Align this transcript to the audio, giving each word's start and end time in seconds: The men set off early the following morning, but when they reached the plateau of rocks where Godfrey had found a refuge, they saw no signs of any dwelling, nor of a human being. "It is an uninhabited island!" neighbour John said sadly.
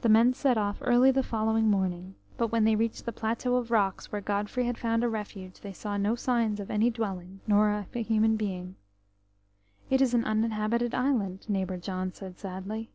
The 0.00 0.08
men 0.08 0.34
set 0.34 0.58
off 0.58 0.78
early 0.80 1.12
the 1.12 1.22
following 1.22 1.70
morning, 1.70 2.16
but 2.36 2.48
when 2.48 2.64
they 2.64 2.74
reached 2.74 3.04
the 3.06 3.12
plateau 3.12 3.54
of 3.54 3.70
rocks 3.70 4.10
where 4.10 4.20
Godfrey 4.20 4.64
had 4.64 4.76
found 4.76 5.04
a 5.04 5.08
refuge, 5.08 5.60
they 5.60 5.72
saw 5.72 5.96
no 5.96 6.16
signs 6.16 6.58
of 6.58 6.68
any 6.68 6.90
dwelling, 6.90 7.38
nor 7.46 7.70
of 7.70 7.94
a 7.94 8.02
human 8.02 8.34
being. 8.34 8.74
"It 9.88 10.00
is 10.02 10.14
an 10.14 10.24
uninhabited 10.24 10.96
island!" 10.96 11.48
neighbour 11.48 11.76
John 11.76 12.12
said 12.12 12.40
sadly. 12.40 12.90